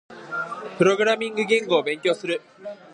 [0.79, 2.41] プログラミング言語を勉強する。